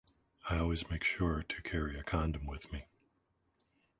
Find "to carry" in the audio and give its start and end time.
1.47-1.95